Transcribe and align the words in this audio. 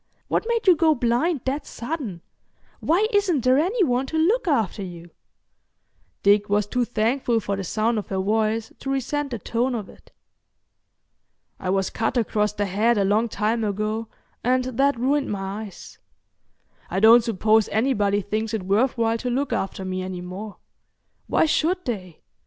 What 0.29 0.47
made 0.49 0.65
you 0.65 0.75
go 0.75 0.95
blind 0.95 1.41
that 1.45 1.67
sudden? 1.67 2.21
Why 2.79 3.07
isn't 3.13 3.41
there 3.43 3.59
any 3.59 3.83
one 3.83 4.07
to 4.07 4.17
look 4.17 4.47
after 4.47 4.81
you?" 4.81 5.11
Dick 6.23 6.49
was 6.49 6.65
too 6.65 6.85
thankful 6.85 7.39
for 7.39 7.55
the 7.55 7.63
sound 7.63 7.99
of 7.99 8.07
her 8.07 8.17
voice 8.17 8.71
to 8.79 8.89
resent 8.89 9.29
the 9.29 9.37
tone 9.37 9.75
of 9.75 9.89
it. 9.89 10.11
"I 11.59 11.69
was 11.69 11.91
cut 11.91 12.17
across 12.17 12.51
the 12.51 12.65
head 12.65 12.97
a 12.97 13.05
long 13.05 13.29
time 13.29 13.63
ago, 13.63 14.07
and 14.43 14.63
that 14.63 14.99
ruined 14.99 15.29
my 15.31 15.65
eyes. 15.65 15.99
I 16.89 16.99
don't 16.99 17.23
suppose 17.23 17.69
anybody 17.69 18.21
thinks 18.21 18.55
it 18.55 18.63
worth 18.63 18.97
while 18.97 19.19
to 19.19 19.29
look 19.29 19.53
after 19.53 19.85
me 19.85 20.01
any 20.01 20.21
more. 20.21 20.57
Why 21.27 21.45
should 21.45 21.85
they? 21.85 22.23